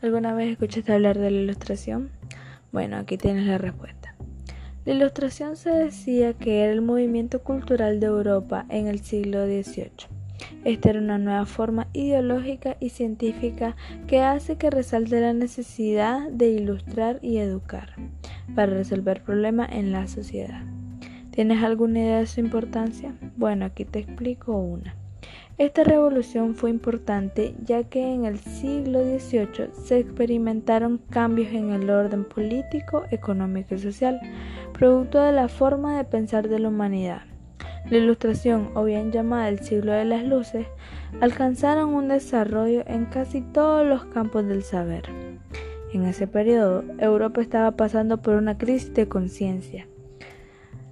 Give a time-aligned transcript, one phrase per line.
[0.00, 2.10] ¿Alguna vez escuchaste hablar de la ilustración?
[2.70, 4.14] Bueno, aquí tienes la respuesta.
[4.84, 9.90] La ilustración se decía que era el movimiento cultural de Europa en el siglo XVIII.
[10.64, 13.74] Esta era una nueva forma ideológica y científica
[14.06, 17.96] que hace que resalte la necesidad de ilustrar y educar
[18.54, 20.62] para resolver problemas en la sociedad.
[21.32, 23.16] ¿Tienes alguna idea de su importancia?
[23.36, 24.94] Bueno, aquí te explico una.
[25.58, 31.90] Esta revolución fue importante ya que en el siglo XVIII se experimentaron cambios en el
[31.90, 34.20] orden político, económico y social,
[34.72, 37.22] producto de la forma de pensar de la humanidad.
[37.90, 40.68] La ilustración, o bien llamada el siglo de las luces,
[41.20, 45.06] alcanzaron un desarrollo en casi todos los campos del saber.
[45.92, 49.88] En ese periodo, Europa estaba pasando por una crisis de conciencia.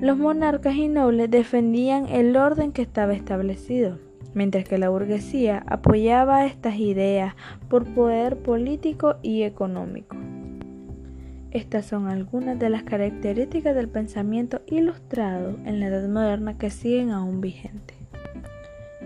[0.00, 6.46] Los monarcas y nobles defendían el orden que estaba establecido mientras que la burguesía apoyaba
[6.46, 7.34] estas ideas
[7.68, 10.16] por poder político y económico.
[11.50, 17.10] Estas son algunas de las características del pensamiento ilustrado en la Edad Moderna que siguen
[17.10, 17.96] aún vigentes.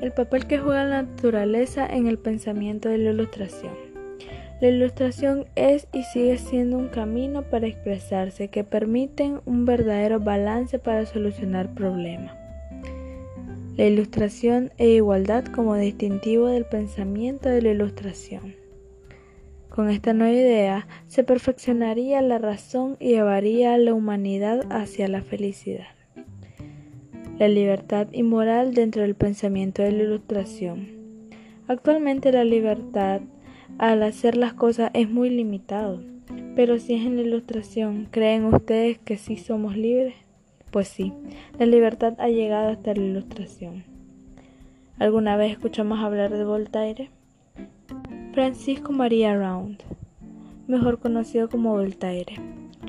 [0.01, 3.73] El papel que juega la naturaleza en el pensamiento de la ilustración.
[4.61, 10.79] La ilustración es y sigue siendo un camino para expresarse que permiten un verdadero balance
[10.81, 12.42] para solucionar problemas
[13.77, 18.55] la ilustración e igualdad como distintivo del pensamiento de la ilustración.
[19.71, 25.23] Con esta nueva idea se perfeccionaría la razón y llevaría a la humanidad hacia la
[25.23, 25.87] felicidad.
[27.39, 30.89] La libertad y moral dentro del pensamiento de la ilustración.
[31.67, 33.23] Actualmente la libertad
[33.79, 36.03] al hacer las cosas es muy limitado,
[36.55, 40.17] pero si es en la ilustración, ¿creen ustedes que sí somos libres?
[40.73, 41.13] Pues sí,
[41.59, 43.85] la libertad ha llegado hasta la ilustración.
[44.99, 47.11] ¿Alguna vez escuchamos hablar de Voltaire?
[48.33, 49.83] Francisco María Round,
[50.69, 52.37] mejor conocido como Voltaire,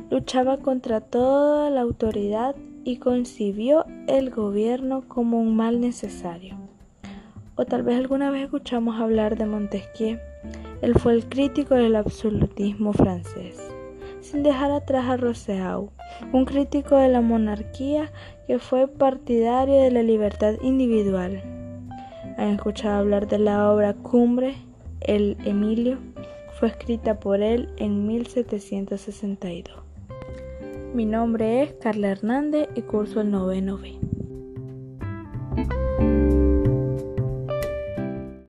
[0.09, 6.55] luchaba contra toda la autoridad y concibió el gobierno como un mal necesario.
[7.55, 10.19] O tal vez alguna vez escuchamos hablar de Montesquieu.
[10.81, 13.73] Él fue el crítico del absolutismo francés
[14.23, 15.91] sin dejar atrás a Rousseau,
[16.31, 18.11] un crítico de la monarquía
[18.47, 21.43] que fue partidario de la libertad individual.
[22.37, 24.55] ¿Han escuchado hablar de la obra Cumbre?
[25.01, 25.97] El Emilio
[26.57, 29.83] fue escrita por él en 1762.
[30.93, 33.99] Mi nombre es Carla Hernández y curso el noveno B.